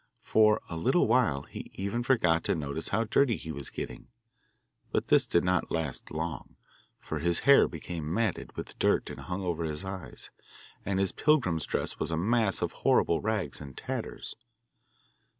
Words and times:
For 0.23 0.61
a 0.67 0.75
little 0.77 1.07
while 1.07 1.43
he 1.43 1.69
even 1.75 2.01
forgot 2.01 2.43
to 2.45 2.55
notice 2.55 2.89
how 2.89 3.03
dirty 3.03 3.37
he 3.37 3.51
was 3.51 3.69
getting, 3.69 4.07
but 4.91 5.09
this 5.09 5.27
did 5.27 5.43
not 5.43 5.69
last 5.69 6.09
long, 6.09 6.55
for 6.97 7.19
his 7.19 7.41
hair 7.41 7.67
became 7.67 8.11
matted 8.11 8.57
with 8.57 8.79
dirt 8.79 9.11
and 9.11 9.19
hung 9.19 9.43
over 9.43 9.63
his 9.63 9.85
eyes, 9.85 10.31
and 10.83 10.97
his 10.97 11.11
pilgrim's 11.11 11.67
dress 11.67 11.99
was 11.99 12.09
a 12.09 12.17
mass 12.17 12.63
of 12.63 12.71
horrible 12.71 13.21
rags 13.21 13.61
and 13.61 13.77
tatters. 13.77 14.35